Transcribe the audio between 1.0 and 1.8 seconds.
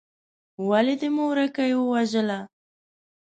دې مورکۍ